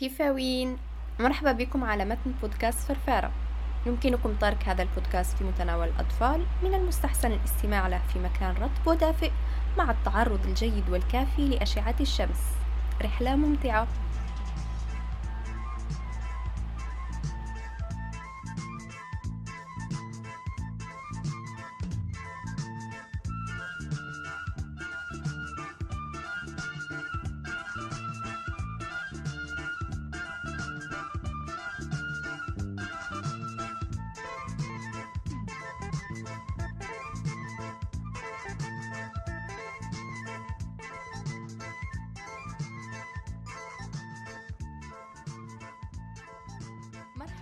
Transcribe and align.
فيفاوين 0.00 0.76
مرحبا 1.18 1.52
بكم 1.52 1.84
على 1.84 2.04
متن 2.04 2.32
بودكاست 2.42 2.78
فرفارة. 2.78 3.30
يمكنكم 3.86 4.34
ترك 4.34 4.68
هذا 4.68 4.82
البودكاست 4.82 5.36
في 5.36 5.44
متناول 5.44 5.88
الأطفال 5.88 6.46
من 6.62 6.74
المستحسن 6.74 7.32
الاستماع 7.32 7.88
له 7.88 8.00
في 8.12 8.18
مكان 8.18 8.54
رطب 8.54 8.86
ودافئ 8.86 9.30
مع 9.78 9.90
التعرض 9.90 10.46
الجيد 10.46 10.90
والكافي 10.90 11.48
لأشعة 11.48 11.94
الشمس. 12.00 12.40
رحلة 13.02 13.36
ممتعة. 13.36 13.88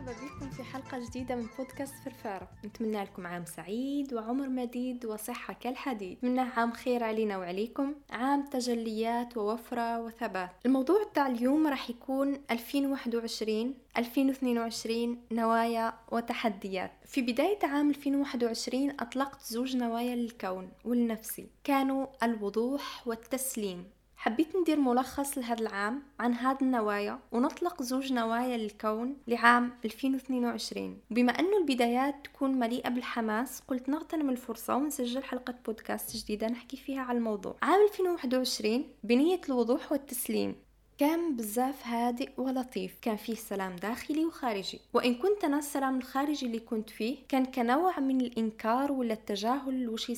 مرحبا 0.08 0.26
بكم 0.26 0.50
في 0.50 0.62
حلقة 0.62 0.98
جديدة 0.98 1.34
من 1.34 1.46
بودكاست 1.58 1.94
فرفارة 2.04 2.48
نتمنى 2.64 3.02
لكم 3.02 3.26
عام 3.26 3.44
سعيد 3.44 4.14
وعمر 4.14 4.48
مديد 4.48 5.06
وصحة 5.06 5.54
كالحديد. 5.54 6.18
نتمنى 6.18 6.40
عام 6.40 6.72
خير 6.72 7.04
علينا 7.04 7.38
وعليكم. 7.38 7.94
عام 8.10 8.44
تجليات 8.44 9.36
ووفرة 9.36 10.00
وثبات. 10.00 10.50
الموضوع 10.66 11.04
تاع 11.14 11.26
اليوم 11.26 11.66
راح 11.66 11.90
يكون 11.90 12.40
2021 12.50 13.74
2022 13.96 15.18
نوايا 15.32 15.94
وتحديات. 16.12 16.92
في 17.06 17.22
بداية 17.22 17.58
عام 17.62 17.90
2021 17.90 18.90
أطلقت 19.00 19.42
زوج 19.42 19.76
نوايا 19.76 20.16
للكون 20.16 20.68
والنفسي 20.84 21.46
كانوا 21.64 22.06
الوضوح 22.22 23.08
والتسليم. 23.08 23.84
حبيت 24.18 24.56
ندير 24.56 24.80
ملخص 24.80 25.38
لهذا 25.38 25.60
العام 25.60 26.02
عن 26.20 26.34
هذه 26.34 26.58
النوايا 26.62 27.18
ونطلق 27.32 27.82
زوج 27.82 28.12
نوايا 28.12 28.56
للكون 28.56 29.16
لعام 29.26 29.70
2022 29.84 30.96
بما 31.10 31.32
أنه 31.32 31.58
البدايات 31.58 32.14
تكون 32.24 32.50
مليئة 32.50 32.88
بالحماس 32.88 33.60
قلت 33.68 33.88
نغتنم 33.88 34.30
الفرصة 34.30 34.76
ونسجل 34.76 35.22
حلقة 35.22 35.54
بودكاست 35.66 36.16
جديدة 36.16 36.46
نحكي 36.46 36.76
فيها 36.76 37.00
على 37.00 37.18
الموضوع. 37.18 37.56
عام 37.62 37.80
2021 37.90 38.84
بنية 39.04 39.40
الوضوح 39.48 39.92
والتسليم. 39.92 40.56
كان 40.98 41.36
بزاف 41.36 41.86
هادئ 41.86 42.30
ولطيف 42.36 42.98
كان 43.02 43.16
فيه 43.16 43.34
سلام 43.34 43.76
داخلي 43.76 44.24
وخارجي. 44.24 44.80
وإن 44.94 45.14
كنت 45.14 45.44
أنا 45.44 45.58
السلام 45.58 45.98
الخارجي 45.98 46.46
اللي 46.46 46.60
كنت 46.60 46.90
فيه 46.90 47.16
كان 47.28 47.44
كنوع 47.44 48.00
من 48.00 48.20
الإنكار 48.20 48.92
ولا 48.92 49.12
التجاهل 49.12 49.88
وشي 49.88 50.14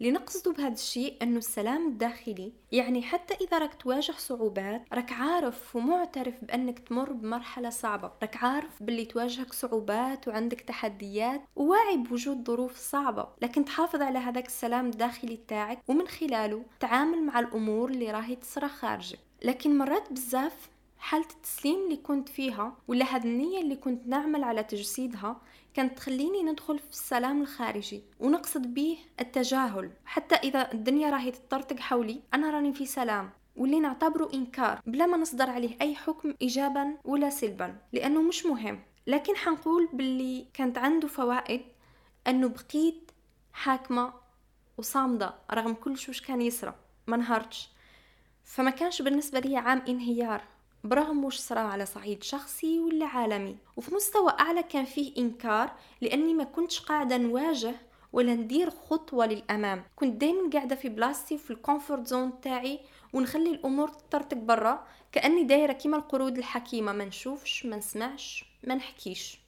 صرالي 0.00 0.10
لنقصد 0.10 0.48
بهذا 0.48 0.72
الشيء 0.72 1.16
أنه 1.22 1.38
السلام 1.38 1.88
الداخلي 1.88 2.52
يعني 2.72 3.02
حتى 3.02 3.34
إذا 3.34 3.58
راك 3.58 3.74
تواجه 3.74 4.12
صعوبات 4.12 4.82
راك 4.92 5.12
عارف 5.12 5.76
ومعترف 5.76 6.44
بأنك 6.44 6.78
تمر 6.78 7.12
بمرحلة 7.12 7.70
صعبة. 7.70 8.10
راك 8.22 8.44
عارف 8.44 8.82
باللي 8.82 9.04
تواجهك 9.04 9.52
صعوبات 9.52 10.28
وعندك 10.28 10.60
تحديات 10.60 11.42
وواعي 11.56 11.96
بوجود 11.96 12.46
ظروف 12.46 12.76
صعبة. 12.76 13.28
لكن 13.42 13.64
تحافظ 13.64 14.02
على 14.02 14.18
هذاك 14.18 14.46
السلام 14.46 14.86
الداخلي 14.86 15.38
تاعك 15.48 15.78
ومن 15.88 16.08
خلاله 16.08 16.64
تعامل 16.80 17.22
مع 17.22 17.40
الأمور 17.40 17.90
اللي 17.90 18.10
راهي 18.10 18.36
تصرى 18.36 18.68
خارجك. 18.68 19.18
لكن 19.42 19.78
مرات 19.78 20.12
بزاف 20.12 20.73
حالة 21.04 21.26
التسليم 21.30 21.84
اللي 21.84 21.96
كنت 21.96 22.28
فيها 22.28 22.76
ولا 22.88 23.04
هذه 23.04 23.24
النية 23.24 23.60
اللي 23.60 23.76
كنت 23.76 24.06
نعمل 24.06 24.44
على 24.44 24.62
تجسيدها 24.62 25.40
كانت 25.74 25.96
تخليني 25.96 26.42
ندخل 26.42 26.78
في 26.78 26.90
السلام 26.90 27.42
الخارجي 27.42 28.02
ونقصد 28.20 28.74
به 28.74 28.98
التجاهل. 29.20 29.90
حتى 30.04 30.34
إذا 30.34 30.72
الدنيا 30.72 31.10
راهي 31.10 31.30
تطرطق 31.30 31.80
حولي 31.80 32.20
أنا 32.34 32.50
راني 32.50 32.74
في 32.74 32.86
سلام 32.86 33.30
واللي 33.56 33.80
نعتبره 33.80 34.30
إنكار. 34.34 34.80
بلا 34.86 35.06
ما 35.06 35.16
نصدر 35.16 35.50
عليه 35.50 35.76
أي 35.80 35.94
حكم 35.94 36.34
إيجابا 36.42 36.96
ولا 37.04 37.30
سلبا 37.30 37.76
لأنه 37.92 38.22
مش 38.22 38.46
مهم. 38.46 38.82
لكن 39.06 39.36
حنقول 39.36 39.88
باللي 39.92 40.46
كانت 40.54 40.78
عنده 40.78 41.08
فوائد 41.08 41.62
أنه 42.26 42.48
بقيت 42.48 43.10
حاكمة 43.52 44.12
وصامدة 44.78 45.34
رغم 45.50 45.74
كل 45.74 45.98
شوش 45.98 46.20
كان 46.20 46.42
يسرى 46.42 46.74
ما 47.06 47.16
انهارتش 47.16 47.68
فما 48.44 48.70
كانش 48.70 49.02
بالنسبة 49.02 49.40
لي 49.40 49.56
عام 49.56 49.82
انهيار. 49.88 50.53
برغم 50.84 51.24
وش 51.24 51.38
صرا 51.38 51.60
على 51.60 51.86
صعيد 51.86 52.22
شخصي 52.22 52.80
ولا 52.80 53.06
عالمي. 53.06 53.56
وفي 53.76 53.94
مستوى 53.94 54.32
أعلى 54.40 54.62
كان 54.62 54.84
فيه 54.84 55.16
إنكار 55.18 55.72
لأني 56.00 56.34
ما 56.34 56.44
كنتش 56.44 56.80
قاعدة 56.80 57.16
نواجه 57.16 57.74
ولا 58.12 58.34
ندير 58.34 58.70
خطوة 58.70 59.26
للأمام. 59.26 59.84
كنت 59.96 60.20
دايما 60.20 60.50
قاعدة 60.50 60.76
في 60.76 60.88
بلاصتي 60.88 61.38
في 61.38 61.50
ال 61.50 61.57
comfort 61.57 62.06
zone 62.06 62.40
تاعي 62.40 62.80
ونخلي 63.12 63.50
الأمور 63.50 63.88
تطرطق 63.88 64.36
برا 64.36 64.86
كأني 65.12 65.44
دايرة 65.44 65.72
كيما 65.72 65.96
القرود 65.96 66.38
الحكيمة. 66.38 66.92
ما 66.92 67.04
نشوفش 67.04 67.66
ما 67.66 67.76
نسمعش 67.76 68.44
ما 68.64 68.74
نحكيش. 68.74 69.38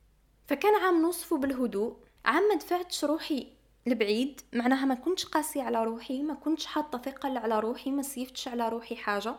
فكان 0.46 0.74
عام 0.74 1.02
نصفه 1.02 1.38
بالهدوء. 1.38 1.96
عام 2.24 2.48
ما 2.48 2.54
دفعتش 2.54 3.04
روحي 3.04 3.46
لبعيد. 3.86 4.40
معناها 4.52 4.84
ما 4.84 4.94
كنتش 4.94 5.24
قاسية 5.24 5.62
على 5.62 5.84
روحي 5.84 6.22
ما 6.22 6.34
كنتش 6.34 6.66
حاطة 6.66 6.98
ثقل 6.98 7.36
على 7.36 7.60
روحي 7.60 7.90
ما 7.90 8.02
سيفتش 8.02 8.48
على 8.48 8.68
روحي 8.68 8.96
حاجة. 8.96 9.34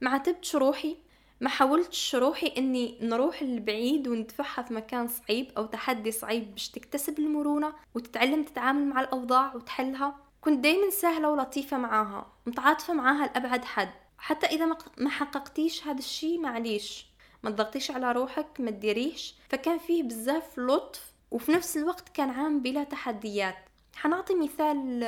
ما 0.00 0.10
عاتبتش 0.10 0.56
روحي. 0.56 0.96
ما 1.40 1.48
حاولتش 1.48 2.14
روحي 2.14 2.54
إني 2.58 2.98
نروح 3.00 3.42
للبعيد 3.42 4.08
وندفعها 4.08 4.62
في 4.62 4.74
مكان 4.74 5.08
صعيب 5.08 5.50
أو 5.56 5.66
تحدي 5.66 6.10
صعيب 6.10 6.50
باش 6.54 6.68
تكتسب 6.68 7.18
المرونة 7.18 7.72
وتتعلم 7.94 8.42
تتعامل 8.42 8.86
مع 8.86 9.00
الأوضاع 9.00 9.54
وتحلها. 9.54 10.16
كنت 10.40 10.58
دايما 10.58 10.90
سهلة 10.90 11.30
ولطيفة 11.30 11.78
معاها 11.78 12.26
متعاطفة 12.46 12.94
معاها 12.94 13.26
لأبعد 13.26 13.64
حد. 13.64 13.90
حتى 14.18 14.46
إذا 14.46 14.76
ما 14.98 15.10
حققتيش 15.10 15.86
هذا 15.86 15.98
الشي 15.98 16.38
معليش. 16.38 17.06
ما 17.42 17.50
تضغطيش 17.50 17.90
على 17.90 18.12
روحك 18.12 18.46
ما 18.58 18.70
تديريش. 18.70 19.34
فكان 19.48 19.78
فيه 19.78 20.02
بزاف 20.02 20.58
لطف 20.58 21.12
وفي 21.30 21.52
نفس 21.52 21.76
الوقت 21.76 22.08
كان 22.08 22.30
عام 22.30 22.62
بلا 22.62 22.84
تحديات. 22.84 23.56
حنعطي 23.96 24.34
مثال 24.34 25.04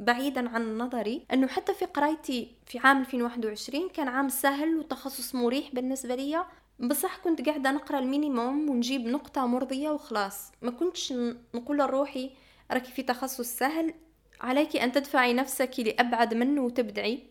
بعيدا 0.00 0.48
عن 0.48 0.78
نظري 0.78 1.26
إنه 1.32 1.46
حتى 1.46 1.74
في 1.74 1.84
قرايتي 1.84 2.54
في 2.66 2.78
عام 2.78 3.00
2021 3.00 3.88
كان 3.88 4.08
عام 4.08 4.28
سهل 4.28 4.76
وتخصص 4.76 5.34
مريح 5.34 5.74
بالنسبة 5.74 6.14
لي. 6.14 6.44
بصح 6.80 7.16
كنت 7.16 7.46
قاعدة 7.46 7.70
نقرأ 7.70 7.98
ال 7.98 8.07
minimum 8.07 8.70
ونجيب 8.70 9.06
نقطة 9.06 9.46
مرضية 9.46 9.90
وخلاص. 9.90 10.52
ما 10.62 10.70
كنتش 10.70 11.14
نقول 11.54 11.78
لروحي 11.78 12.30
راكي 12.70 12.92
في 12.92 13.02
تخصص 13.02 13.46
سهل 13.46 13.94
عليك 14.40 14.76
أن 14.76 14.92
تدفعي 14.92 15.34
نفسك 15.34 15.70
لأبعد 15.78 16.34
منه 16.34 16.60
وتبدعي. 16.60 17.22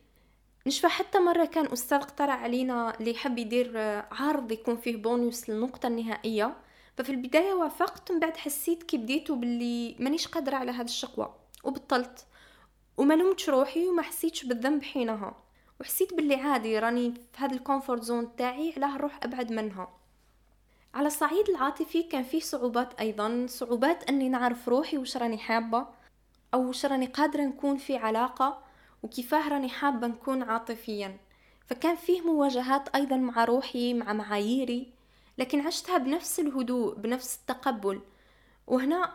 نشفى 0.67 0.87
حتى 0.87 1.19
مرة 1.19 1.45
كان 1.45 1.65
أستاذ 1.65 1.97
اقترح 1.97 2.43
علينا 2.43 2.99
اللي 2.99 3.11
يحب 3.11 3.37
يدير 3.37 3.71
عرض 4.11 4.51
يكون 4.51 4.77
فيه 4.77 4.97
بونيوس 4.97 5.49
للنقطة 5.49 5.87
النهائية. 5.87 6.57
ففي 6.97 7.09
البداية 7.09 7.53
وافقت 7.53 8.11
من 8.11 8.19
بعد 8.19 8.37
حسيت 8.37 8.83
كي 8.83 8.97
بديتو 8.97 9.35
باللي 9.35 9.95
مانيش 9.99 10.27
قادرة 10.27 10.55
على 10.55 10.71
هذا 10.71 10.81
الشقوة. 10.81 11.35
وبطلت. 11.63 12.26
وما 12.97 13.13
لومتش 13.13 13.49
روحي 13.49 13.87
وما 13.87 14.01
حسيتش 14.01 14.45
بالذنب 14.45 14.83
حينها. 14.83 15.35
وحسيت 15.81 16.13
باللي 16.13 16.35
عادي 16.35 16.79
راني 16.79 17.13
في 17.13 17.43
هذا 17.43 17.53
ال 17.53 17.59
comfort 17.59 18.03
zone 18.03 18.35
تاعي 18.35 18.73
علاه 18.77 18.97
نروح 18.97 19.19
أبعد 19.23 19.51
منها. 19.51 19.89
على 20.93 21.07
الصعيد 21.07 21.49
العاطفي 21.49 22.03
كان 22.03 22.23
فيه 22.23 22.39
صعوبات 22.39 22.99
أيضا 22.99 23.45
صعوبات 23.49 24.03
أني 24.03 24.29
نعرف 24.29 24.69
روحي 24.69 24.97
وش 24.97 25.17
راني 25.17 25.37
حابة 25.37 25.87
أو 26.53 26.69
وش 26.69 26.85
راني 26.85 27.05
قادرة 27.05 27.41
نكون 27.41 27.77
في 27.77 27.97
علاقة 27.97 28.63
وكيفاه 29.03 29.47
راني 29.49 29.69
حابة 29.69 30.07
نكون 30.07 30.43
عاطفيا. 30.43 31.17
فكان 31.67 31.95
فيه 31.95 32.21
مواجهات 32.21 32.95
أيضا 32.95 33.17
مع 33.17 33.45
روحي 33.45 33.93
مع 33.93 34.13
معاييري 34.13 34.91
لكن 35.37 35.67
عشتها 35.67 35.97
بنفس 35.97 36.39
الهدوء 36.39 36.95
بنفس 36.95 37.35
التقبل. 37.35 38.01
وهنا 38.67 39.13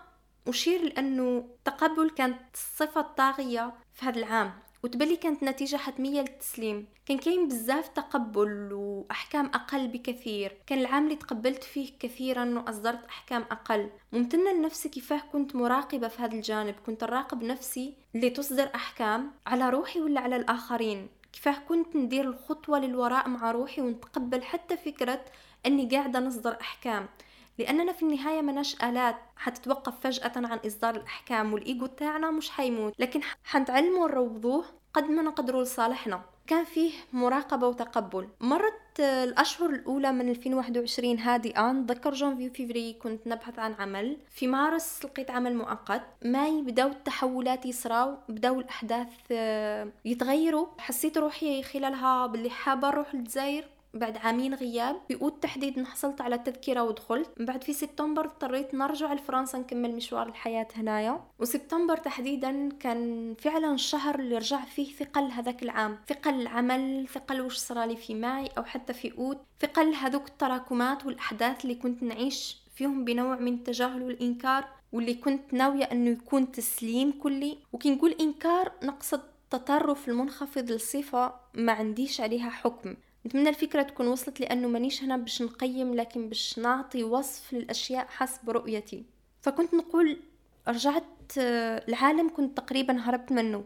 أشير 0.48 0.82
لأنه 0.82 1.38
التقبل 1.38 2.10
كانت 2.10 2.40
الصفة 2.54 3.00
الطاغية 3.00 3.72
في 3.94 4.06
هذا 4.06 4.18
العام 4.18 4.52
وتبلي 4.84 5.16
كانت 5.16 5.42
نتيجة 5.42 5.76
حتمية 5.76 6.20
للتسليم. 6.20 6.86
كان 7.06 7.18
كاين 7.18 7.48
بزاف 7.48 7.88
تقبل 7.88 8.72
وأحكام 8.72 9.46
أقل 9.46 9.88
بكثير. 9.88 10.56
كان 10.66 10.78
العام 10.78 11.04
اللي 11.04 11.16
تقبلت 11.16 11.64
فيه 11.64 11.90
كثيرا 12.00 12.44
وأصدرت 12.58 13.04
أحكام 13.06 13.44
أقل. 13.50 13.90
ممتنة 14.12 14.52
لنفسي 14.52 14.88
كيفاه 14.88 15.22
كنت 15.32 15.56
مراقبة 15.56 16.08
في 16.08 16.22
هذا 16.22 16.34
الجانب. 16.34 16.74
كنت 16.86 17.02
أراقب 17.02 17.42
نفسي 17.42 17.94
اللي 18.14 18.30
تصدر 18.30 18.70
أحكام 18.74 19.30
على 19.46 19.70
روحي 19.70 20.00
ولا 20.00 20.20
على 20.20 20.36
الآخرين. 20.36 21.08
كيفاه 21.32 21.58
كنت 21.68 21.96
ندير 21.96 22.24
الخطوة 22.24 22.78
للوراء 22.78 23.28
مع 23.28 23.50
روحي 23.50 23.82
ونتقبل 23.82 24.42
حتى 24.42 24.76
فكرة 24.76 25.24
أني 25.66 25.88
قاعدة 25.88 26.20
نصدر 26.20 26.56
أحكام. 26.60 27.08
لأننا 27.58 27.92
في 27.92 28.02
النهاية 28.02 28.40
مناش 28.42 28.82
آلات. 28.84 29.16
حتتوقف 29.36 30.00
فجأة 30.00 30.32
عن 30.36 30.58
إصدار 30.66 30.94
الأحكام 30.94 31.52
والإيجو 31.52 31.86
تاعنا 31.86 32.30
مش 32.30 32.50
حيموت. 32.50 32.94
لكن 32.98 33.20
حنتعلموا 33.44 34.08
نروضوه 34.08 34.64
قد 34.94 35.04
ما 35.10 35.22
نقدروا 35.22 35.62
لصالحنا. 35.62 36.20
كان 36.46 36.64
فيه 36.64 36.92
مراقبة 37.12 37.68
وتقبل. 37.68 38.28
مرت 38.40 39.00
الأشهر 39.00 39.70
الأولى 39.70 40.12
من 40.12 40.28
2021 40.28 41.18
هادئة 41.18 41.72
نتذكر 41.72 42.12
جانفي 42.14 42.48
وفيفري 42.48 42.92
كنت 42.92 43.26
نبحث 43.26 43.58
عن 43.58 43.74
عمل. 43.74 44.16
في 44.30 44.46
مارس 44.46 45.04
لقيت 45.04 45.30
عمل 45.30 45.56
مؤقت. 45.56 46.02
ماي 46.24 46.62
بداو 46.62 46.88
التحولات 46.88 47.66
يصراو 47.66 48.16
بداو 48.28 48.60
الأحداث 48.60 49.08
آه، 49.32 49.88
يتغيروا. 50.04 50.66
حسيت 50.78 51.18
روحي 51.18 51.62
خلالها 51.62 52.26
باللي 52.26 52.50
حابة 52.50 52.88
نروح 52.88 53.14
للجزائر 53.14 53.64
بعد 53.94 54.16
عامين 54.16 54.54
غياب 54.54 54.96
أوت 55.22 55.42
تحديدا 55.42 55.84
حصلت 55.84 56.20
على 56.20 56.38
تذكرة 56.38 56.82
ودخلت. 56.82 57.30
من 57.40 57.46
بعد 57.46 57.64
في 57.64 57.72
سبتمبر 57.72 58.24
اضطريت 58.24 58.74
نرجع 58.74 59.12
لفرنسا 59.12 59.58
نكمل 59.58 59.96
مشوار 59.96 60.28
الحياة 60.28 60.68
هنايا. 60.74 61.20
وسبتمبر 61.38 61.96
تحديدا 61.96 62.68
كان 62.80 63.34
فعلا 63.38 63.74
الشهر 63.74 64.18
اللي 64.18 64.38
رجع 64.38 64.64
فيه 64.64 64.92
ثقل 64.92 65.30
هذاك 65.30 65.62
العام. 65.62 65.98
ثقل 66.08 66.40
العمل 66.40 67.08
ثقل 67.08 67.40
وش 67.40 67.56
صرالي 67.56 67.96
في 67.96 68.14
ماي 68.14 68.46
أو 68.58 68.64
حتى 68.64 68.92
في 68.92 69.18
أوت 69.18 69.38
ثقل 69.60 69.94
هذوك 69.94 70.28
التراكمات 70.28 71.06
والأحداث 71.06 71.64
اللي 71.64 71.74
كنت 71.74 72.02
نعيش 72.02 72.56
فيهم 72.74 73.04
بنوع 73.04 73.36
من 73.36 73.54
التجاهل 73.54 74.02
والإنكار 74.02 74.64
واللي 74.92 75.14
كنت 75.14 75.54
ناوية 75.54 75.84
أنه 75.84 76.10
يكون 76.10 76.52
تسليم 76.52 77.12
كلي. 77.12 77.58
وكي 77.72 77.90
نقول 77.90 78.16
إنكار 78.20 78.72
نقصد 78.82 79.20
تطرف 79.50 80.08
المنخفض 80.08 80.70
للصفة 80.70 81.34
ما 81.54 81.72
عنديش 81.72 82.20
عليها 82.20 82.50
حكم. 82.50 82.96
نتمنى 83.26 83.48
الفكرة 83.48 83.82
تكون 83.82 84.06
وصلت 84.08 84.40
لأنه 84.40 84.68
مانيش 84.68 85.02
هنا 85.02 85.16
باش 85.16 85.42
نقيم 85.42 85.94
لكن 85.94 86.28
باش 86.28 86.58
نعطي 86.58 87.04
وصف 87.04 87.52
للأشياء 87.52 88.06
حسب 88.06 88.50
رؤيتي. 88.50 89.04
فكنت 89.40 89.74
نقول 89.74 90.20
رجعت 90.68 91.04
آه، 91.38 91.84
العالم 91.88 92.28
كنت 92.36 92.56
تقريبا 92.56 92.98
هربت 92.98 93.32
منه. 93.32 93.64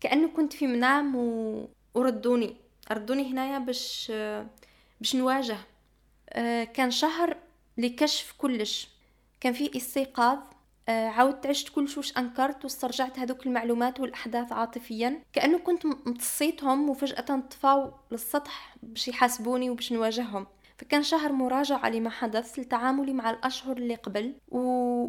كأنه 0.00 0.28
كنت 0.28 0.52
في 0.52 0.66
منام 0.66 1.16
و... 1.16 1.68
وردوني. 1.94 2.56
ردوني 2.92 3.32
هنايا 3.32 3.58
باش 3.58 4.08
آه، 4.14 4.46
باش 5.00 5.16
نواجه. 5.16 5.56
آه، 6.28 6.64
كان 6.64 6.90
شهر 6.90 7.36
لكشف 7.78 8.34
كلش. 8.38 8.88
كان 9.40 9.52
في 9.52 9.76
استيقاظ. 9.76 10.38
عاودت 10.88 11.46
عشت 11.46 11.68
كل 11.68 11.88
شوش 11.88 12.18
أنكرت 12.18 12.64
واسترجعت 12.64 13.18
هذوك 13.18 13.46
المعلومات 13.46 14.00
والأحداث 14.00 14.52
عاطفيا. 14.52 15.22
كأنه 15.32 15.58
كنت 15.58 15.86
متصيتهم 15.86 16.90
وفجأة 16.90 17.40
طفاو 17.50 17.92
للسطح 18.10 18.76
باش 18.82 19.08
يحاسبوني 19.08 19.70
وباش 19.70 19.92
نواجههم. 19.92 20.46
فكان 20.78 21.02
شهر 21.02 21.32
مراجعة 21.32 21.88
لما 21.88 22.10
حدث 22.10 22.58
لتعاملي 22.58 23.12
مع 23.12 23.30
الأشهر 23.30 23.76
اللي 23.76 23.94
قبل 23.94 24.34
و... 24.48 24.58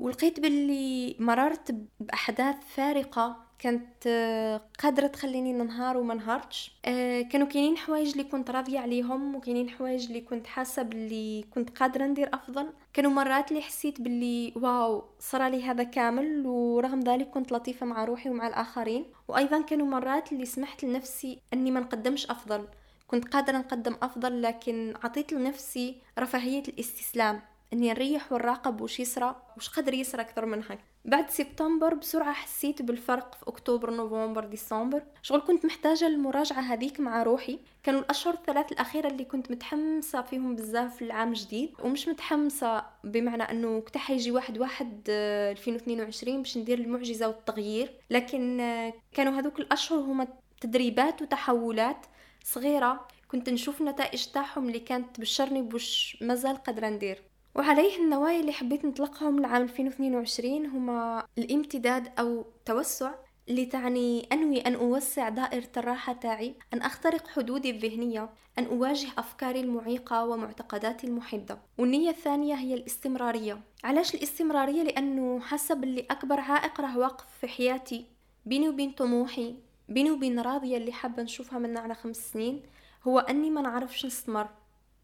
ولقيت 0.05 0.39
باللي 0.39 1.15
مررت 1.19 1.75
بأحداث 1.99 2.55
فارقة 2.75 3.44
كانت 3.59 4.07
آه، 4.07 4.61
قادرة 4.79 5.07
تخليني 5.07 5.53
ننهار 5.53 5.97
وما 5.97 6.13
نهارتش. 6.13 6.71
آه، 6.85 7.21
كانوا 7.21 7.47
كاينين 7.47 7.77
حوايج 7.77 8.11
اللي 8.11 8.23
كنت 8.23 8.51
راضية 8.51 8.79
عليهم 8.79 9.35
وكاينين 9.35 9.69
حوايج 9.69 10.05
اللي 10.05 10.21
كنت 10.21 10.47
حاسة 10.47 10.81
باللي 10.81 11.45
كنت 11.53 11.69
قادرة 11.69 12.05
ندير 12.05 12.29
أفضل. 12.33 12.67
كانوا 12.93 13.11
مرات 13.11 13.51
اللي 13.51 13.61
حسيت 13.61 14.01
باللي 14.01 14.53
واو 14.55 15.03
صار 15.19 15.47
لي 15.47 15.63
هذا 15.63 15.83
كامل 15.83 16.45
ورغم 16.47 16.99
ذلك 16.99 17.29
كنت 17.29 17.51
لطيفة 17.51 17.85
مع 17.85 18.05
روحي 18.05 18.29
ومع 18.29 18.47
الآخرين. 18.47 19.05
وأيضا 19.27 19.61
كانوا 19.61 19.87
مرات 19.87 20.31
اللي 20.31 20.45
سمحت 20.45 20.83
لنفسي 20.83 21.39
أني 21.53 21.71
ما 21.71 21.79
نقدمش 21.79 22.25
أفضل. 22.31 22.67
كنت 23.07 23.27
قادرة 23.27 23.57
نقدم 23.57 23.95
أفضل 24.01 24.41
لكن 24.41 24.93
عطيت 25.03 25.33
لنفسي 25.33 25.95
رفاهية 26.19 26.63
الاستسلام. 26.67 27.41
إني 27.73 27.89
نريح 27.89 28.31
ونراقب 28.31 28.81
وش 28.81 28.99
يسرى 28.99 29.35
وش 29.57 29.69
قدر 29.69 29.93
يسرى 29.93 30.21
أكثر 30.21 30.45
من 30.45 30.63
هيك 30.69 30.79
بعد 31.05 31.29
سبتمبر 31.29 31.93
بسرعة 31.93 32.33
حسيت 32.33 32.81
بالفرق 32.81 33.35
في 33.35 33.47
أكتوبر 33.47 33.91
نوفمبر 33.91 34.45
ديسمبر. 34.45 35.03
شغل 35.21 35.41
كنت 35.41 35.65
محتاجة 35.65 36.07
المراجعة 36.07 36.59
هذيك 36.61 36.99
مع 36.99 37.23
روحي. 37.23 37.59
كانوا 37.83 37.99
الأشهر 37.99 38.33
الثلاث 38.33 38.71
الأخيرة 38.71 39.07
اللي 39.07 39.25
كنت 39.25 39.51
متحمسة 39.51 40.21
فيهم 40.21 40.55
بزاف 40.55 41.01
العام 41.01 41.29
الجديد 41.29 41.73
ومش 41.83 42.07
متحمسة 42.07 42.85
بمعنى 43.03 43.43
أنه 43.43 43.79
كنت 43.79 43.97
حيجي 43.97 44.31
واحد 44.31 44.57
واحد 44.57 45.01
2022 45.09 46.35
آه، 46.35 46.41
باش 46.41 46.57
ندير 46.57 46.79
المعجزة 46.79 47.27
والتغيير. 47.27 47.93
لكن 48.09 48.59
آه، 48.59 48.93
كانوا 49.13 49.39
هذوك 49.39 49.59
الأشهر 49.59 49.99
هما 49.99 50.27
تدريبات 50.61 51.21
وتحولات 51.21 52.05
صغيرة. 52.43 53.07
كنت 53.27 53.49
نشوف 53.49 53.81
نتائج 53.81 54.25
تاعهم 54.25 54.67
اللي 54.67 54.79
كانت 54.79 55.15
تبشرني 55.15 55.61
بوش 55.61 56.17
مازال 56.21 56.55
قادرة 56.55 56.89
ندير. 56.89 57.21
وعليه 57.55 57.97
النوايا 57.97 58.39
اللي 58.39 58.51
حبيت 58.51 58.85
نطلقهم 58.85 59.39
لعام 59.39 59.61
2022 59.63 60.65
هما 60.65 61.25
الامتداد 61.37 62.19
أو 62.19 62.45
توسع 62.65 63.11
اللي 63.49 63.65
تعني 63.65 64.27
أنوي 64.31 64.59
أن 64.59 64.73
أوسع 64.75 65.29
دائرة 65.29 65.69
الراحة 65.77 66.13
تاعي 66.13 66.55
أن 66.73 66.81
أخترق 66.81 67.27
حدودي 67.27 67.69
الذهنية 67.69 68.29
أن 68.59 68.65
أواجه 68.65 69.07
أفكاري 69.17 69.59
المعيقة 69.59 70.25
ومعتقداتي 70.25 71.07
المحدة 71.07 71.57
والنية 71.77 72.09
الثانية 72.09 72.55
هي 72.55 72.73
الاستمرارية. 72.73 73.61
علاش 73.83 74.15
الاستمرارية؟ 74.15 74.83
لأنه 74.83 75.39
حسب 75.39 75.83
اللي 75.83 76.05
أكبر 76.11 76.39
عائق 76.39 76.81
راه 76.81 76.97
واقف 76.97 77.25
في 77.41 77.47
حياتي. 77.47 78.05
بيني 78.45 78.69
وبين 78.69 78.91
طموحي 78.91 79.55
بيني 79.89 80.11
وبين 80.11 80.39
راضية 80.39 80.77
اللي 80.77 80.91
حابة 80.91 81.23
نشوفها 81.23 81.59
من 81.59 81.77
على 81.77 81.95
خمس 81.95 82.31
سنين 82.33 82.63
هو 83.07 83.19
أني 83.19 83.49
ما 83.49 83.61
نعرفش 83.61 84.05
نستمر. 84.05 84.49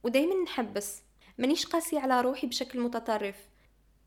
ودايما 0.03 0.44
نحبس. 0.44 1.11
مانيش 1.41 1.65
قاسية 1.65 1.99
على 1.99 2.21
روحي 2.21 2.47
بشكل 2.47 2.79
متطرف. 2.79 3.35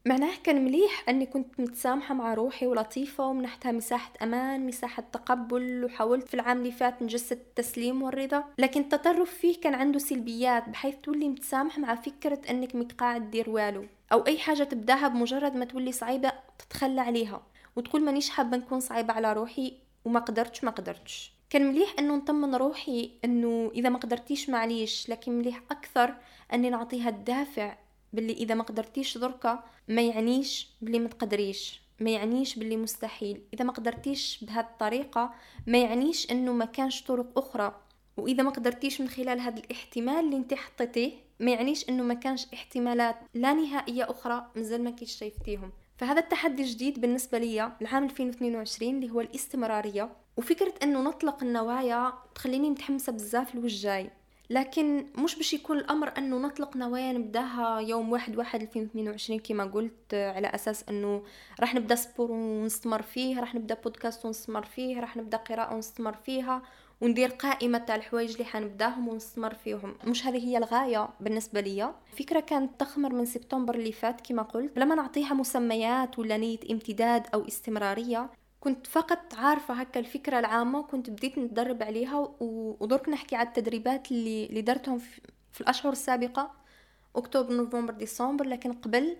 معناه 0.06 0.36
كان 0.44 0.64
مليح 0.64 1.08
أني 1.08 1.26
كنت 1.26 1.60
متسامحة 1.60 2.14
مع 2.14 2.34
روحي 2.34 2.66
ولطيفة 2.66 3.26
ومنحتها 3.26 3.72
مساحة 3.72 4.12
أمان 4.22 4.66
مساحة 4.66 5.04
تقبل 5.12 5.84
وحاولت 5.84 6.28
في 6.28 6.34
العام 6.34 6.58
اللي 6.58 6.72
فات 6.72 7.02
نجسد 7.02 7.36
التسليم 7.36 8.02
والرضا. 8.02 8.44
لكن 8.58 8.80
التطرف 8.80 9.30
فيه 9.30 9.60
كان 9.60 9.74
عنده 9.74 9.98
سلبيات 9.98 10.68
بحيث 10.68 10.94
تولي 11.02 11.28
متسامح 11.28 11.78
مع 11.78 11.94
فكرة 11.94 12.40
أنك 12.50 12.74
مقاعد 12.74 13.30
دير 13.30 13.50
والو. 13.50 13.84
أو 14.12 14.26
أي 14.26 14.38
حاجة 14.38 14.64
تبدأها 14.64 15.08
بمجرد 15.08 15.56
ما 15.56 15.64
تولي 15.64 15.92
صعيبة 15.92 16.32
تتخلى 16.58 17.00
عليها. 17.00 17.42
وتقول 17.76 18.02
مانيش 18.02 18.30
حابة 18.30 18.56
نكون 18.56 18.80
صعيبة 18.80 19.12
على 19.12 19.32
روحي 19.32 19.78
وما 20.04 20.20
قدرتش 20.20 20.64
ما 20.64 20.70
قدرتش. 20.70 21.33
كان 21.54 21.68
مليح 21.68 21.94
إنه 21.98 22.16
نطمن 22.16 22.54
روحي 22.54 23.10
إنه 23.24 23.70
إذا 23.74 23.88
ما 23.88 23.98
قدرتيش 23.98 24.50
معليش 24.50 25.08
لكن 25.08 25.38
مليح 25.38 25.62
أكثر 25.70 26.14
إني 26.52 26.70
نعطيها 26.70 27.08
الدافع 27.08 27.76
باللي 28.12 28.32
إذا 28.32 28.54
ما 28.54 28.62
قدرتيش 28.62 29.18
دركا 29.18 29.64
ما 29.88 30.02
يعنيش 30.02 30.68
باللي 30.82 30.98
ما 30.98 31.08
تقدريش 31.08 31.80
ما 32.00 32.10
يعنيش 32.10 32.58
باللي 32.58 32.76
مستحيل. 32.76 33.40
إذا 33.54 33.64
ما 33.64 33.72
قدرتيش 33.72 34.44
بهذه 34.44 34.64
الطريقة 34.64 35.34
ما 35.66 35.78
يعنيش 35.78 36.30
إنه 36.30 36.52
ما 36.52 36.64
كانش 36.64 37.02
طرق 37.02 37.38
أخرى. 37.38 37.80
وإذا 38.16 38.42
ما 38.42 38.50
قدرتيش 38.50 39.00
من 39.00 39.08
خلال 39.08 39.40
هذا 39.40 39.58
الاحتمال 39.58 40.24
اللي 40.24 40.36
انت 40.36 40.54
حطيتيه 40.54 41.12
ما 41.40 41.50
يعنيش 41.50 41.88
إنه 41.88 42.02
ما 42.02 42.14
كانش 42.14 42.46
احتمالات 42.54 43.16
لا 43.34 43.52
نهائية 43.52 44.10
أخرى 44.10 44.50
مازال 44.56 44.84
ما 44.84 44.90
كيش 44.90 45.12
شايفتيهم. 45.12 45.72
فهذا 45.96 46.20
التحدي 46.20 46.62
الجديد 46.62 47.00
بالنسبة 47.00 47.38
لي 47.38 47.72
العام 47.82 48.04
2022 48.04 48.94
اللي 48.94 49.10
هو 49.10 49.20
الاستمرارية. 49.20 50.23
وفكرة 50.36 50.74
إنه 50.82 51.02
نطلق 51.02 51.42
النوايا 51.42 52.12
تخليني 52.34 52.70
متحمسة 52.70 53.12
بزاف 53.12 53.54
لوجاي 53.54 54.10
لكن 54.50 55.06
مش 55.18 55.36
باش 55.36 55.52
يكون 55.52 55.78
الأمر 55.78 56.12
إنه 56.18 56.38
نطلق 56.38 56.76
نوايا 56.76 57.12
نبداها 57.12 57.80
يوم 57.80 58.12
واحد 58.12 58.36
واحد 58.36 58.62
2022 58.62 59.38
كما 59.40 59.64
قلت 59.64 60.14
على 60.14 60.46
أساس 60.46 60.84
إنه 60.88 61.22
راح 61.60 61.74
نبدأ 61.74 61.94
سبور 61.94 62.32
ونستمر 62.32 63.02
فيه 63.02 63.40
راح 63.40 63.54
نبدأ 63.54 63.74
بودكاست 63.74 64.26
ونستمر 64.26 64.64
فيه 64.64 65.00
راح 65.00 65.16
نبدأ 65.16 65.36
قراءة 65.36 65.74
ونستمر 65.74 66.14
فيها 66.14 66.62
وندير 67.00 67.28
قائمة 67.28 67.78
تاع 67.78 67.94
الحوايج 67.94 68.32
اللي 68.32 68.44
حنبداهم 68.44 69.08
ونستمر 69.08 69.54
فيهم. 69.54 69.94
مش 70.04 70.26
هذه 70.26 70.46
هي 70.48 70.58
الغاية 70.58 71.08
بالنسبة 71.20 71.60
لي 71.60 71.94
فكرة 72.18 72.40
كانت 72.40 72.80
تخمر 72.80 73.12
من 73.12 73.24
سبتمبر 73.24 73.74
اللي 73.74 73.92
فات 73.92 74.20
كما 74.20 74.42
قلت. 74.42 74.78
لما 74.78 74.94
نعطيها 74.94 75.34
مسميات 75.34 76.18
ولا 76.18 76.36
نية 76.36 76.58
امتداد 76.70 77.26
أو 77.34 77.48
استمرارية 77.48 78.30
كنت 78.64 78.86
فقط 78.86 79.34
عارفة 79.34 79.74
هكا 79.74 80.00
الفكرة 80.00 80.38
العامة 80.38 80.78
وكنت 80.78 81.10
بديت 81.10 81.38
نتدرب 81.38 81.82
عليها 81.82 82.34
ودرك 82.40 83.08
نحكي 83.08 83.36
على 83.36 83.48
التدريبات 83.48 84.10
اللي, 84.10 84.62
درتهم 84.62 84.98
في 85.52 85.60
الأشهر 85.60 85.92
السابقة 85.92 86.50
أكتوبر 87.16 87.52
نوفمبر 87.52 87.92
ديسمبر. 87.92 88.44
لكن 88.44 88.72
قبل 88.72 89.16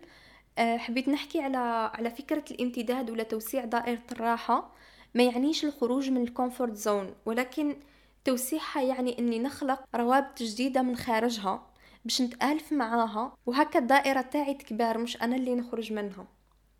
آه، 0.58 0.76
حبيت 0.76 1.08
نحكي 1.08 1.40
على 1.40 1.58
على 1.94 2.10
فكرة 2.10 2.44
الامتداد 2.50 3.10
ولا 3.10 3.22
توسيع 3.22 3.64
دائرة 3.64 4.02
الراحة. 4.12 4.72
ما 5.14 5.22
يعنيش 5.22 5.64
الخروج 5.64 6.10
من 6.10 6.22
ال 6.22 6.29
comfort 6.29 6.74
zone 6.74 7.14
ولكن 7.26 7.76
توسيعها 8.24 8.82
يعني 8.82 9.18
إني 9.18 9.38
نخلق 9.38 9.84
روابط 9.94 10.42
جديدة 10.42 10.82
من 10.82 10.96
خارجها 10.96 11.66
باش 12.04 12.22
نتألف 12.22 12.72
معاها 12.72 13.36
وهكا 13.46 13.78
الدائرة 13.78 14.20
تاعي 14.20 14.54
تكبر 14.54 14.98
مش 14.98 15.22
أنا 15.22 15.36
اللي 15.36 15.54
نخرج 15.54 15.92
منها. 15.92 16.26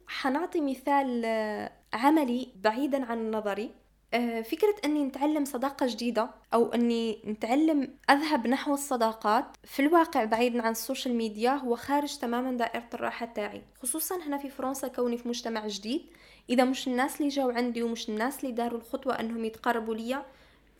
حنعطي 0.07 0.61
مثال 0.61 1.23
آه، 1.25 1.73
عملي 1.95 2.49
بعيدا 2.65 3.05
عن 3.05 3.19
النظري 3.19 3.71
آه، 4.15 4.43
فكرة 4.43 4.75
أني 4.85 5.05
نتعلم 5.05 5.45
صداقة 5.45 5.87
جديدة 5.87 6.31
أو 6.55 6.75
أني 6.75 7.19
نتعلم 7.25 7.99
أذهب 8.11 8.47
نحو 8.47 8.75
الصداقات 8.75 9.45
في 9.65 9.83
الواقع 9.83 10.25
بعيدا 10.25 10.63
عن 10.63 10.73
ال 10.73 10.79
social 10.79 11.15
media 11.15 11.51
هو 11.51 11.77
خارج 11.77 12.17
تماما 12.17 12.53
دائرة 12.53 12.89
الراحة 12.95 13.27
تاعي 13.27 13.63
خصوصا 13.83 14.17
هنا 14.27 14.39
في 14.39 14.51
فرنسا 14.51 14.89
كوني 14.89 15.19
في 15.19 15.29
مجتمع 15.29 15.67
جديد 15.67 16.03
إذا 16.51 16.65
مش 16.65 16.89
الناس 16.89 17.21
اللي 17.21 17.29
جاو 17.29 17.51
عندي 17.51 17.83
ومش 17.83 18.09
الناس 18.09 18.45
اللي 18.45 18.55
داروا 18.55 18.79
الخطوة 18.79 19.21
أنهم 19.21 19.45
يتقربوا 19.45 19.95
ليا 19.95 20.25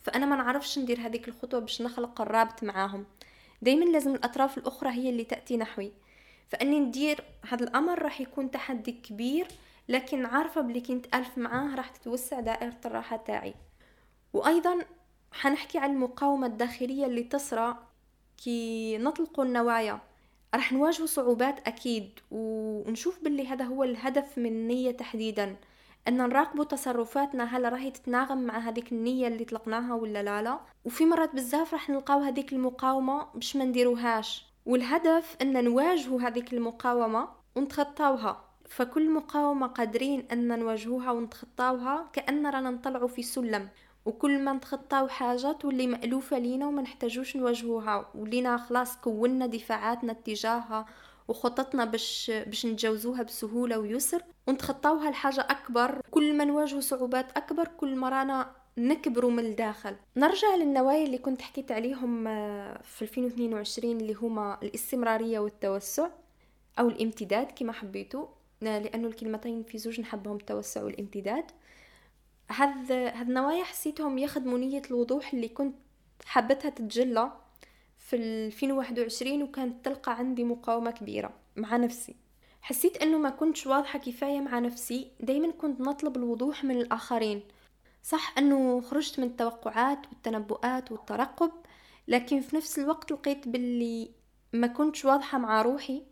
فأنا 0.05 0.25
ما 0.25 0.35
نعرفش 0.35 0.79
ندير 0.79 0.99
هذيك 0.99 1.27
الخطوة 1.27 1.59
باش 1.59 1.81
نخلق 1.81 2.21
الرابط 2.21 2.63
معاهم. 2.63 3.05
دايما 3.61 3.85
لازم 3.85 4.15
الأطراف 4.15 4.57
الأخرى 4.57 4.89
هي 4.89 5.09
اللي 5.09 5.23
تأتي 5.23 5.57
نحوي. 5.57 5.91
فأني 6.49 6.79
ندير 6.79 7.23
هذا 7.49 7.63
الأمر 7.63 8.01
راح 8.01 8.21
يكون 8.21 8.51
تحدي 8.51 8.91
كبير 8.91 9.47
لكن 9.89 10.25
عارفة 10.25 10.61
بلي 10.61 10.81
كنت 10.81 11.15
ألف 11.15 11.37
معاه 11.37 11.75
راح 11.75 11.89
تتوسع 11.89 12.39
دائرة 12.39 12.77
الراحة 12.85 13.17
تاعي. 13.17 13.53
وأيضا 14.33 14.85
حنحكي 15.31 15.77
عن 15.77 15.91
المقاومة 15.91 16.47
الداخلية 16.47 17.05
اللي 17.05 17.23
تصرى 17.23 17.77
كي 18.43 18.97
نطلق 18.97 19.39
النوايا. 19.39 19.99
راح 20.55 20.73
نواجه 20.73 21.05
صعوبات 21.05 21.67
أكيد 21.67 22.19
ونشوف 22.31 23.23
باللي 23.23 23.47
هذا 23.47 23.65
هو 23.65 23.83
الهدف 23.83 24.37
من 24.37 24.45
النية 24.45 24.91
تحديدا. 24.91 25.55
أن 26.07 26.17
نراقبوا 26.17 26.63
تصرفاتنا 26.63 27.43
هل 27.43 27.73
راهي 27.73 27.91
تتناغم 27.91 28.37
مع 28.37 28.57
هذيك 28.57 28.91
النية 28.91 29.27
اللي 29.27 29.45
طلقناها 29.45 29.93
ولا 29.93 30.23
لا 30.23 30.41
لا. 30.41 30.59
وفي 30.85 31.05
مرات 31.05 31.35
بزاف 31.35 31.73
راح 31.73 31.89
نلقاو 31.89 32.19
هذيك 32.19 32.53
المقاومة 32.53 33.27
باش 33.35 33.55
ما 33.55 33.65
نديروهاش. 33.65 34.45
والهدف 34.65 35.37
أن 35.41 35.63
نواجهوا 35.63 36.21
هذيك 36.21 36.53
المقاومة 36.53 37.27
ونتخطاوها. 37.55 38.54
فكل 38.69 39.11
مقاومة 39.11 39.67
قادرين 39.67 40.25
أن 40.31 40.59
نواجهوها 40.59 41.11
ونتخطاوها 41.11 42.09
كأن 42.13 42.47
رانا 42.47 42.69
نطلعوا 42.69 43.07
في 43.07 43.23
سلم. 43.23 43.69
وكل 44.05 44.39
ما 44.39 44.53
نتخطاو 44.53 45.07
حاجة 45.07 45.51
تولي 45.51 45.87
مألوفة 45.87 46.37
لينا 46.37 46.67
وما 46.67 46.81
نحتاجوش 46.81 47.35
نواجهوها. 47.35 48.09
ولينا 48.15 48.57
خلاص 48.57 48.97
كونا 48.97 49.45
دفاعاتنا 49.45 50.11
اتجاهها 50.11 50.85
وخططنا 51.27 51.85
باش 51.85 52.31
باش 52.47 52.65
نتجاوزوها 52.65 53.23
بسهولة 53.23 53.79
ويسر. 53.79 54.21
ونتخطاوها 54.47 55.11
لحاجة 55.11 55.41
أكبر. 55.41 56.01
كل 56.11 56.37
ما 56.37 56.45
نواجهو 56.45 56.79
صعوبات 56.79 57.37
أكبر 57.37 57.67
كل 57.67 57.95
ما 57.95 58.09
رانا 58.09 58.51
نكبروا 58.77 59.31
من 59.31 59.45
الداخل. 59.45 59.95
نرجع 60.17 60.55
للنوايا 60.55 61.05
اللي 61.05 61.17
كنت 61.17 61.41
حكيت 61.41 61.71
عليهم 61.71 62.27
آه، 62.27 62.81
في 62.83 63.01
2022 63.01 63.97
اللي 63.97 64.13
هما 64.13 64.57
الاستمرارية 64.63 65.39
والتوسع 65.39 66.07
أو 66.79 66.87
الامتداد 66.87 67.47
كما 67.55 67.71
حبيتوا 67.73 68.25
لأنه 68.61 69.07
الكلمتين 69.07 69.63
في 69.63 69.77
زوج 69.77 70.01
نحبهم 70.01 70.37
التوسع 70.37 70.83
والامتداد 70.83 71.51
هذ 72.51 72.91
هذ 72.91 73.27
النوايا 73.27 73.63
حسيتهم 73.63 74.17
يخدموا 74.17 74.57
نية 74.57 74.81
الوضوح 74.91 75.33
اللي 75.33 75.47
كنت 75.47 75.75
حبتها 76.25 76.69
تتجلى 76.69 77.31
في 77.97 78.15
2021 78.15 79.43
وكانت 79.43 79.85
تلقى 79.85 80.17
عندي 80.17 80.43
مقاومة 80.43 80.91
كبيرة 80.91 81.33
مع 81.55 81.77
نفسي. 81.77 82.15
حسيت 82.61 82.97
إنه 83.01 83.17
ما 83.17 83.29
كنتش 83.29 83.67
واضحة 83.67 83.99
كفاية 83.99 84.39
مع 84.39 84.59
نفسي. 84.59 85.11
دايما 85.19 85.51
كنت 85.51 85.81
نطلب 85.81 86.17
الوضوح 86.17 86.63
من 86.63 86.75
الآخرين. 86.75 87.43
صح 88.03 88.33
إنه 88.37 88.81
خرجت 88.81 89.19
من 89.19 89.27
التوقعات 89.27 90.07
والتنبؤات 90.07 90.91
والترقب 90.91 91.51
لكن 92.07 92.41
في 92.41 92.55
نفس 92.55 92.79
الوقت 92.79 93.11
لقيت 93.11 93.47
باللي 93.47 94.11
ما 94.53 94.67
كنتش 94.67 95.05
واضحة 95.05 95.37
مع 95.37 95.61
روحي. 95.61 96.03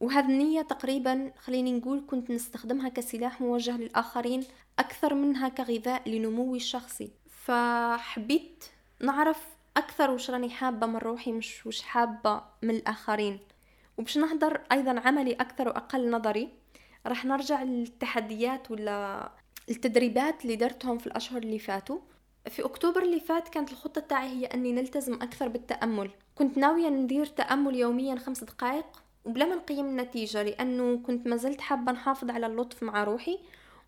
وهذه 0.00 0.26
النية 0.26 0.62
تقريبا 0.62 1.32
خليني 1.38 1.72
نقول 1.72 2.04
كنت 2.06 2.30
نستخدمها 2.30 2.88
كسلاح 2.88 3.40
موجه 3.40 3.76
للآخرين 3.76 4.44
أكثر 4.78 5.14
منها 5.14 5.48
كغذاء 5.48 6.08
لنموي 6.08 6.56
الشخصي 6.56 7.10
فحبيت 7.28 8.64
نعرف 9.00 9.56
أكثر 9.76 10.10
وش 10.10 10.30
راني 10.30 10.50
حابة 10.50 10.86
من 10.86 10.96
روحي 10.96 11.32
مش 11.32 11.66
وش 11.66 11.82
حابة 11.82 12.42
من 12.62 12.70
الآخرين. 12.70 13.38
وباش 13.98 14.18
نهضر 14.18 14.60
أيضا 14.72 15.00
عملي 15.00 15.32
أكثر 15.32 15.68
وأقل 15.68 16.10
نظري 16.10 16.48
راح 17.06 17.24
نرجع 17.24 17.62
للتحديات 17.62 18.70
ولا 18.70 19.28
التدريبات 19.70 20.44
اللي 20.44 20.56
درتهم 20.56 20.98
في 20.98 21.06
الأشهر 21.06 21.42
اللي 21.42 21.58
فاتوا. 21.58 21.98
في 22.50 22.64
أكتوبر 22.64 23.02
اللي 23.02 23.20
فات 23.20 23.48
كانت 23.48 23.72
الخطة 23.72 24.00
تاعي 24.00 24.28
هي 24.28 24.46
أني 24.46 24.72
نلتزم 24.72 25.14
أكثر 25.14 25.48
بالتأمل. 25.48 26.10
كنت 26.34 26.58
ناوية 26.58 26.88
ندير 26.88 27.26
تأمل 27.26 27.76
يوميا 27.76 28.16
خمس 28.16 28.44
دقائق 28.44 29.02
وبلا 29.26 29.44
ما 29.44 29.54
نقيم 29.54 29.86
النتيجة 29.86 30.42
لأنه 30.42 30.98
كنت 31.06 31.26
مازلت 31.26 31.60
حابة 31.60 31.92
نحافظ 31.92 32.30
على 32.30 32.46
اللطف 32.46 32.82
مع 32.82 33.04
روحي 33.04 33.38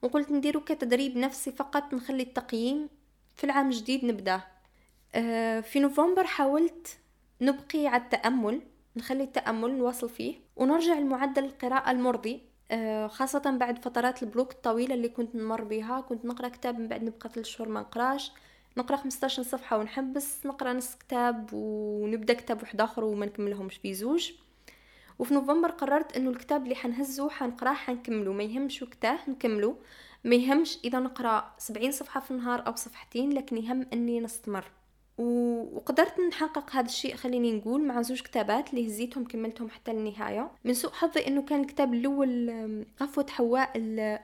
وقلت 0.02 0.30
نديرو 0.30 0.61
كتدريب 0.61 1.16
نفسي 1.16 1.52
فقط 1.52 1.95
نخلي 1.95 2.23
التقييم 2.23 2.88
في 3.37 3.45
العام 3.45 3.66
الجديد 3.66 4.04
نبداه 4.04 4.42
أه 5.14 5.61
في 5.61 5.80
نوفمبر 5.80 6.25
حاولت 6.25 6.99
نبقي 7.40 7.87
على 7.87 8.02
التأمل 8.02 8.61
نخلي 8.97 9.23
التأمل 9.25 9.78
نواصل 9.78 10.09
فيه 10.09 10.35
ونرجع 10.57 10.99
لمعدل 10.99 11.45
القراءة 11.45 11.90
المرضي 11.90 12.40
أه 12.71 13.07
خاصة 13.07 13.50
بعد 13.61 13.78
فترات 13.85 14.23
البلوك 14.23 14.52
الطويلة 14.52 14.95
اللي 14.95 15.09
كنت 15.09 15.35
نمر 15.35 15.64
بها 15.64 16.00
كنت 16.00 16.25
نقرأ 16.25 16.49
كتاب 16.49 16.78
من 16.78 16.88
بعد 16.88 17.02
نبقى 17.04 17.28
ثلاث 17.35 17.47
شهور 17.47 17.68
ما 17.68 17.80
نقراش 17.80 18.33
نقرأ 18.76 18.97
15 18.97 19.42
صفحة 19.42 19.78
ونحبس 19.78 20.47
نقرأ 20.47 20.73
نص 20.73 20.95
كتاب 20.95 21.50
ونبدأ 21.52 22.35
كتاب 22.35 22.62
واحد 22.62 22.80
آخر 22.80 23.04
وما 23.04 23.26
نكملهمش 23.26 23.76
في 23.76 23.95
زوج 23.95 24.33
وفي 25.18 25.34
نوفمبر 25.34 25.70
قررت 25.70 26.16
إنه 26.16 26.30
الكتاب 26.30 26.62
اللي 26.64 26.75
حنهزه 26.75 27.30
حنقراه 27.30 27.75
حنكمله. 27.75 28.32
ما 28.32 28.42
يهمش 28.42 28.82
وقتاه 28.82 29.18
نكمله. 29.28 29.76
ما 30.25 30.34
يهمش 30.34 30.78
إذا 30.84 30.98
نقرأ 30.98 31.54
سبعين 31.58 31.92
صفحة 31.92 32.20
في 32.20 32.30
النهار 32.30 32.66
أو 32.66 32.75
صفحتين 32.75 33.32
لكن 33.32 33.56
يهم 33.56 33.87
إني 33.92 34.20
نستمر. 34.20 34.64
وقدرت 35.18 36.20
نحقق 36.20 36.70
هذا 36.76 36.87
الشيء 36.87 37.16
خليني 37.16 37.52
نقول 37.52 37.87
مع 37.87 38.02
زوج 38.02 38.20
كتابات 38.20 38.70
اللي 38.70 38.87
هزيتهم 38.87 39.25
كملتهم 39.25 39.70
حتى 39.70 39.90
النهاية 39.90 40.50
من 40.64 40.75
سوء 40.75 40.90
حظي 40.92 41.26
إنه 41.26 41.42
كان 41.42 41.60
الكتاب 41.60 41.94
الأول 41.94 42.84
غفوة 43.00 43.26
حواء 43.30 43.70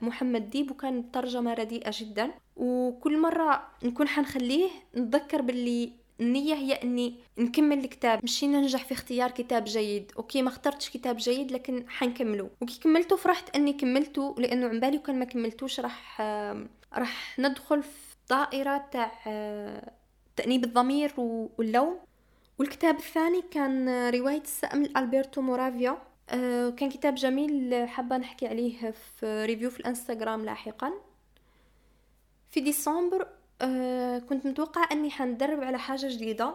محمد 0.02 0.50
ديب 0.50 0.70
وكان 0.70 1.12
ترجمة 1.12 1.54
رديئة 1.54 1.90
جدا. 1.94 2.30
وكل 2.56 3.18
مرة 3.18 3.68
نكون 3.82 4.08
حنخليه 4.08 4.70
نتذكر 4.96 5.42
باللي 5.42 5.92
النية 6.20 6.54
هي 6.54 6.72
إني 6.72 7.14
نكمل 7.38 7.78
الكتاب 7.78 8.24
ماشي 8.24 8.46
ننجح 8.46 8.84
في 8.84 8.94
اختيار 8.94 9.30
كتاب 9.30 9.64
جيد 9.64 10.12
okay 10.16 10.42
ما 10.42 10.48
اخترتش 10.48 10.90
كتاب 10.90 11.16
جيد 11.16 11.52
لكن 11.52 11.84
حنكمله 11.88 12.50
وكي 12.60 12.80
كملته 12.80 13.16
فرحت 13.16 13.56
إني 13.56 13.72
كملته 13.72 14.34
لأنه 14.38 14.68
عن 14.68 14.80
بالي 14.80 14.98
وكان 14.98 15.18
ما 15.18 15.24
كملتوش 15.24 15.80
راح 15.80 16.20
راح 16.92 17.38
ندخل 17.38 17.82
في 17.82 18.14
دائرة 18.30 18.88
تاع 18.92 19.12
تأنيب 20.36 20.64
الضمير 20.64 21.12
واللوم. 21.18 21.98
والكتاب 22.58 22.98
الثاني 22.98 23.42
كان 23.42 23.88
رواية 24.10 24.40
السأم 24.40 24.82
لألبرتو 24.82 25.40
مورافيا. 25.40 25.98
آه، 26.30 26.70
كان 26.70 26.90
كتاب 26.90 27.14
جميل 27.14 27.88
حابة 27.88 28.16
نحكي 28.16 28.46
عليه 28.46 28.90
في 28.90 29.44
ريفيو 29.44 29.70
في 29.70 29.80
الإنستغرام 29.80 30.44
لاحقا. 30.44 30.92
في 32.50 32.60
ديسمبر 32.60 33.28
أه 33.62 34.18
كنت 34.18 34.46
متوقعة 34.46 34.88
أني 34.92 35.10
حندرب 35.10 35.60
على 35.60 35.78
حاجة 35.78 36.06
جديدة. 36.08 36.54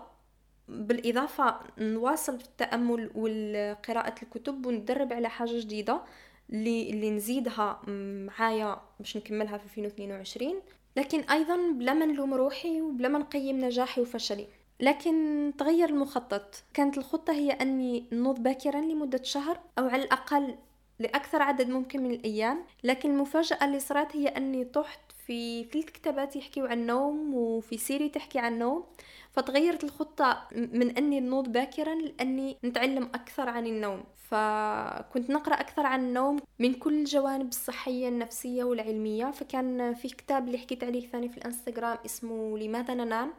بالإضافة 0.67 1.59
نواصل 1.77 2.39
في 2.39 2.45
التأمل 2.45 3.11
وقراءة 3.15 4.15
الكتب 4.23 4.65
وندرب 4.65 5.13
على 5.13 5.29
حاجة 5.29 5.59
جديدة 5.59 6.01
اللي, 6.49 6.89
اللي 6.89 7.11
نزيدها 7.11 7.81
معايا 8.27 8.81
باش 8.99 9.17
نكملها 9.17 9.57
في 9.57 9.65
2022 9.65 10.61
لكن 10.97 11.19
أيضا 11.19 11.71
بلا 11.71 11.93
ما 11.93 12.05
نلوم 12.05 12.33
روحي 12.33 12.81
وبلا 12.81 13.07
ما 13.07 13.19
نقيم 13.19 13.65
نجاحي 13.65 14.01
وفشلي. 14.01 14.47
لكن 14.79 15.53
تغير 15.57 15.89
المخطط. 15.89 16.63
كانت 16.73 16.97
الخطة 16.97 17.33
هي 17.33 17.51
أني 17.51 18.05
نوض 18.11 18.43
باكرا 18.43 18.81
لمدة 18.81 19.23
شهر 19.23 19.59
أو 19.79 19.87
على 19.87 20.03
الأقل 20.03 20.55
لأكثر 20.99 21.41
عدد 21.41 21.69
ممكن 21.69 22.03
من 22.03 22.11
الأيام. 22.11 22.65
لكن 22.83 23.11
المفاجأة 23.11 23.65
اللي 23.65 23.79
صارت 23.79 24.15
هي 24.15 24.27
أني 24.27 24.65
طحت 24.65 24.99
في 25.29 25.63
ثلاث 25.63 25.85
كتابات 25.85 26.35
يحكيوا 26.35 26.67
عن 26.67 26.79
النوم 26.79 27.33
وفي 27.33 27.77
سيري 27.77 28.09
تحكي 28.09 28.39
عن 28.39 28.53
النوم 28.53 28.83
فتغيرت 29.31 29.83
الخطة 29.83 30.47
من 30.51 30.97
أني 30.97 31.19
نوض 31.19 31.51
باكرا 31.51 31.95
لأني 31.95 32.57
نتعلم 32.65 33.03
أكثر 33.03 33.49
عن 33.49 33.67
النوم. 33.67 34.03
فكنت 34.15 35.29
نقرأ 35.29 35.53
أكثر 35.53 35.85
عن 35.85 35.99
النوم 35.99 36.39
من 36.59 36.73
كل 36.73 36.93
الجوانب 36.93 37.47
الصحية 37.47 38.07
النفسية 38.07 38.63
والعلمية. 38.63 39.31
فكان 39.31 39.93
في 39.93 40.07
كتاب 40.07 40.47
اللي 40.47 40.57
حكيت 40.57 40.83
عليه 40.83 41.07
ثاني 41.07 41.29
في 41.29 41.37
الإنستغرام 41.37 41.97
اسمه 42.05 42.57
لماذا 42.57 42.93
ننام 42.93 43.33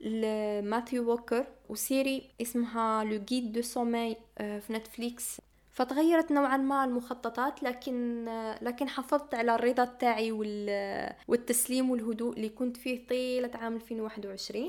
لماثيو 0.00 1.10
ووكر 1.10 1.46
وسيري 1.68 2.30
اسمها 2.42 3.04
le 3.04 3.18
guide 3.24 3.52
du 3.52 3.62
sommeil 3.62 4.16
في 4.36 4.66
نتفليكس. 4.70 5.40
فتغيرت 5.74 6.32
نوعا 6.32 6.56
ما 6.56 6.84
المخططات 6.84 7.62
لكن 7.62 8.24
لكن 8.62 8.88
حافظت 8.88 9.34
على 9.34 9.54
الرضا 9.54 9.84
تاعي 9.84 10.32
والتسليم 11.28 11.90
والهدوء 11.90 12.36
اللي 12.36 12.48
كنت 12.48 12.76
فيه 12.76 13.06
طيلة 13.06 13.50
عام 13.54 13.74
2021 13.76 14.68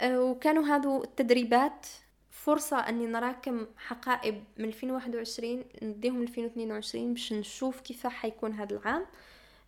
أه، 0.00 0.20
وكانوا 0.20 0.64
هذو 0.64 1.04
التدريبات 1.04 1.86
فرصة 2.30 2.76
أني 2.76 3.06
نراكم 3.06 3.66
حقائب 3.76 4.44
من 4.58 4.64
2021 4.64 5.64
نديهم 5.82 6.22
2022 6.22 7.14
باش 7.14 7.32
نشوف 7.32 7.80
كيف 7.80 8.06
حيكون 8.06 8.52
هذا 8.52 8.76
العام 8.76 9.06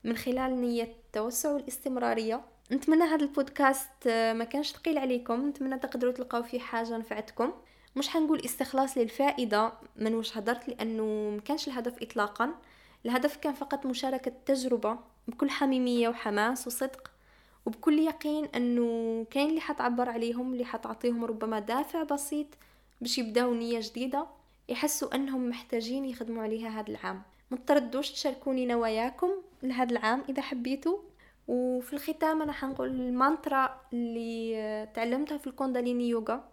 من 0.05 0.17
خلال 0.17 0.61
نية 0.61 0.83
التوسع 0.83 1.53
والاستمرارية. 1.53 2.41
نتمنى 2.73 3.03
هذا 3.05 3.25
البودكاست 3.25 4.07
أه، 4.07 4.33
ما 4.33 4.45
كانش 4.45 4.73
ثقيل 4.73 4.99
عليكم. 4.99 5.49
نتمنى 5.49 5.79
تقدروا 5.79 6.12
تلقاو 6.12 6.43
فيه 6.43 6.59
حاجة 6.59 6.97
نفعتكم. 6.97 7.53
مش 7.99 8.09
حنقول 8.09 8.40
استخلاص 8.45 8.99
للفائدة 8.99 9.73
من 9.97 10.14
وش 10.14 10.38
هدرت 10.38 10.69
لأنه 10.69 11.37
مكانش 11.37 11.69
الهدف 11.69 12.02
إطلاقا. 12.02 12.55
الهدف 13.07 13.37
كان 13.37 13.52
فقط 13.52 13.87
مشاركة 13.87 14.33
تجربة 14.47 14.99
بكل 15.28 15.50
حميمية 15.50 16.09
وحماس 16.09 16.67
وصدق 16.67 17.11
وبكل 17.67 17.99
يقين 17.99 18.45
أنه 18.45 19.26
كاين 19.31 19.49
اللي 19.49 19.61
حتعبر 19.61 20.09
عليهم 20.09 20.52
اللي 20.52 20.64
حتعطيهم 20.64 21.25
ربما 21.25 21.59
دافع 21.59 22.02
بسيط 22.02 22.47
باش 23.00 23.19
يبداو 23.19 23.55
نية 23.55 23.81
جديدة 23.83 24.26
يحسوا 24.69 25.14
أنهم 25.14 25.49
محتاجين 25.49 26.05
يخدموا 26.05 26.43
عليها 26.43 26.69
هذا 26.69 26.88
العام. 26.90 27.23
ما 27.50 27.59
تردوش 27.67 28.11
تشاركوني 28.11 28.67
نواياكم 28.67 29.31
لهذا 29.62 29.90
العام 29.93 30.23
إذا 30.28 30.43
حبيتوا. 30.43 30.99
وفي 31.49 31.93
الختام 31.93 32.43
أنا 32.43 32.52
حنقول 32.52 32.88
المانترا 32.88 33.81
اللي 33.93 34.88
تعلمتها 34.95 35.38
في 35.38 35.47
الكونداليني 35.47 36.09
يوغا. 36.09 36.49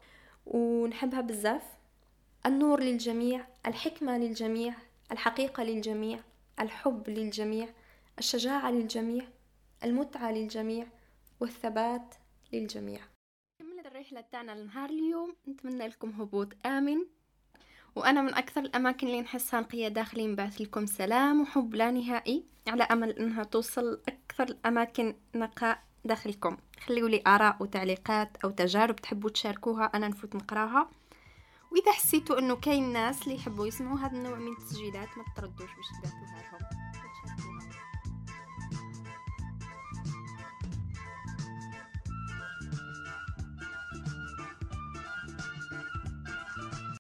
ونحبها 0.46 1.22
بزاف. 1.22 1.64
النور 2.46 2.80
للجميع 2.80 3.48
الحكمة 3.68 4.18
للجميع 4.18 4.74
الحقيقة 5.12 5.64
للجميع 5.64 6.20
الحب 6.60 7.10
للجميع 7.10 7.70
الشجاعة 8.20 8.72
للجميع 8.72 9.28
المتعة 9.84 10.32
للجميع 10.32 10.88
والثبات 11.40 12.16
للجميع. 12.54 13.00
كملت 13.60 13.86
الرحلة 13.86 14.22
تاعنا 14.22 14.52
لنهار 14.52 14.90
اليوم. 14.90 15.36
نتمنى 15.48 15.88
لكم 15.88 16.10
هبوط 16.22 16.66
آمن. 16.66 16.98
وأنا 17.96 18.22
من 18.22 18.34
أكثر 18.34 18.62
الأماكن 18.62 19.08
اللي 19.08 19.22
نحسها 19.22 19.62
نقية 19.62 19.88
داخلي 19.88 20.28
نبعث 20.28 20.62
لكم 20.62 20.86
سلام 20.86 21.42
وحب 21.42 21.76
لا 21.76 21.92
نهائي. 21.92 22.46
على 22.68 22.84
أمل 22.84 23.10
أنها 23.10 23.44
توصل 23.44 24.02
أكثر 24.08 24.44
الأماكن 24.44 25.16
نقاء. 25.36 25.84
داخلكم. 26.06 26.58
خليوا 26.86 27.10
لي 27.10 27.24
آراء 27.28 27.58
وتعليقات 27.60 28.38
أو 28.44 28.50
تجارب 28.50 28.96
تحبوا 28.96 29.30
تشاركوها 29.30 29.86
أنا 29.86 30.08
نفوت 30.08 30.36
نقراها. 30.36 30.90
وإذا 31.72 31.92
حسيتوا 31.92 32.40
أنه 32.40 32.56
كاين 32.56 32.94
ناس 32.94 33.24
اللي 33.24 33.36
يحبوا 33.36 33.68
يسمعوا 33.68 34.00
هذا 34.00 34.18
النوع 34.18 34.36
من 34.36 34.52
التسجيلات 34.52 35.08
ما 35.18 35.24
تردوش 35.36 35.70
باش 35.76 35.88
تبعثوها 36.02 36.60
لهم. 36.62 36.75